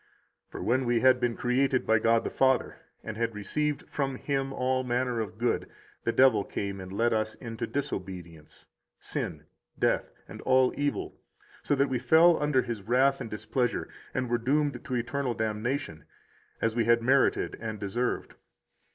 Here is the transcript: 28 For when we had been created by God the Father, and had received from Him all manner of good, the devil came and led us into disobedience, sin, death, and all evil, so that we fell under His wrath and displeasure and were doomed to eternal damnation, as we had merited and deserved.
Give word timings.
28 0.49 0.49
For 0.63 0.67
when 0.67 0.85
we 0.85 1.01
had 1.01 1.19
been 1.19 1.37
created 1.37 1.85
by 1.85 1.99
God 1.99 2.23
the 2.23 2.31
Father, 2.31 2.79
and 3.03 3.17
had 3.17 3.35
received 3.35 3.87
from 3.87 4.15
Him 4.15 4.51
all 4.51 4.83
manner 4.83 5.19
of 5.19 5.37
good, 5.37 5.69
the 6.05 6.11
devil 6.11 6.43
came 6.43 6.81
and 6.81 6.91
led 6.91 7.13
us 7.13 7.35
into 7.35 7.67
disobedience, 7.67 8.65
sin, 8.99 9.45
death, 9.77 10.09
and 10.27 10.41
all 10.41 10.73
evil, 10.75 11.21
so 11.61 11.75
that 11.75 11.87
we 11.87 11.99
fell 11.99 12.41
under 12.41 12.63
His 12.63 12.81
wrath 12.81 13.21
and 13.21 13.29
displeasure 13.29 13.89
and 14.11 14.27
were 14.27 14.39
doomed 14.39 14.83
to 14.85 14.95
eternal 14.95 15.35
damnation, 15.35 16.05
as 16.59 16.75
we 16.75 16.85
had 16.85 17.03
merited 17.03 17.53
and 17.61 17.79
deserved. 17.79 18.33